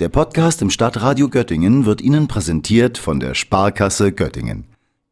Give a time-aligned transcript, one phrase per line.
[0.00, 4.64] Der Podcast im Stadtradio Göttingen wird Ihnen präsentiert von der Sparkasse Göttingen.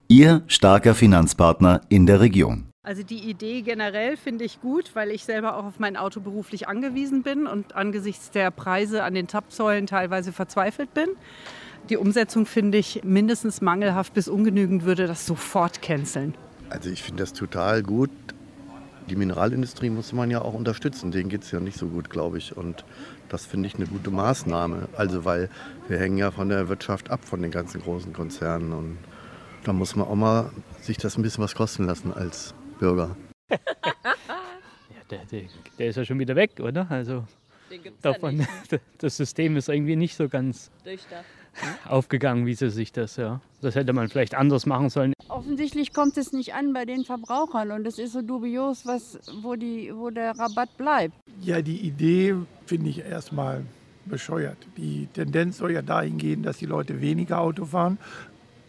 [0.08, 2.66] Ihr starker Finanzpartner in der Region.
[2.82, 6.66] Also die Idee generell finde ich gut, weil ich selber auch auf mein Auto beruflich
[6.66, 11.10] angewiesen bin und angesichts der Preise an den Tapsäulen teilweise verzweifelt bin.
[11.88, 16.34] Die Umsetzung finde ich mindestens mangelhaft bis ungenügend, würde das sofort canceln.
[16.70, 18.10] Also ich finde das total gut.
[19.08, 21.10] Die Mineralindustrie muss man ja auch unterstützen.
[21.10, 22.56] Denen geht es ja nicht so gut, glaube ich.
[22.56, 22.84] Und
[23.28, 24.88] das finde ich eine gute Maßnahme.
[24.96, 25.48] Also weil
[25.88, 28.72] wir hängen ja von der Wirtschaft ab, von den ganzen großen Konzernen.
[28.72, 28.98] Und
[29.64, 33.16] da muss man auch mal sich das ein bisschen was kosten lassen als Bürger.
[33.50, 33.58] ja,
[35.10, 35.42] der, der,
[35.78, 36.86] der, ist ja schon wieder weg, oder?
[36.90, 37.24] Also
[38.02, 38.46] davon, ja
[38.98, 40.70] das System ist irgendwie nicht so ganz
[41.88, 43.40] aufgegangen, wie sie sich das, ja.
[43.60, 45.12] Das hätte man vielleicht anders machen sollen.
[45.42, 49.56] Offensichtlich kommt es nicht an bei den Verbrauchern und es ist so dubios, was, wo,
[49.56, 51.14] die, wo der Rabatt bleibt.
[51.40, 53.64] Ja, die Idee finde ich erstmal
[54.04, 54.56] bescheuert.
[54.76, 57.98] Die Tendenz soll ja dahin gehen, dass die Leute weniger Auto fahren.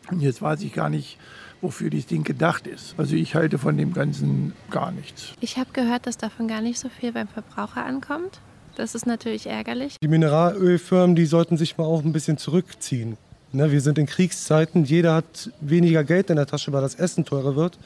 [0.10, 1.20] Und jetzt weiß ich gar nicht,
[1.62, 2.96] wofür dieses Ding gedacht ist.
[2.98, 5.34] Also ich halte von dem Ganzen gar nichts.
[5.42, 8.42] Ich habe gehört, dass davon gar nicht so viel beim Verbraucher ankommt.
[8.76, 9.98] Das ist natürlich ärgerlich.
[10.02, 13.18] Die Mineralölfirmen, die sollten sich mal auch ein bisschen zurückziehen.
[13.56, 17.24] Ne, wir sind in Kriegszeiten, jeder hat weniger Geld in der Tasche, weil das Essen
[17.24, 17.78] teurer wird.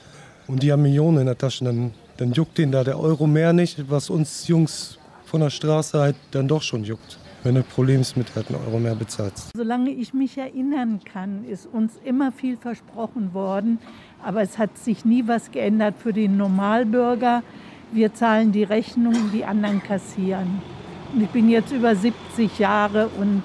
[0.48, 1.66] Und die haben Millionen in der Tasche.
[1.66, 6.00] Dann, dann juckt denen da der Euro mehr nicht, was uns Jungs von der Straße
[6.00, 7.20] halt dann doch schon juckt.
[7.44, 9.50] Wenn du Problemsmittel einen Euro mehr bezahlst.
[9.54, 13.80] Solange ich mich erinnern kann, ist uns immer viel versprochen worden.
[14.24, 17.44] Aber es hat sich nie was geändert für den Normalbürger.
[17.92, 20.62] Wir zahlen die Rechnungen, die anderen kassieren.
[21.14, 23.44] Und ich bin jetzt über 70 Jahre und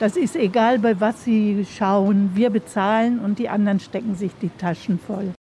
[0.00, 2.30] das ist egal, bei was Sie schauen.
[2.34, 5.34] Wir bezahlen und die anderen stecken sich die Taschen voll.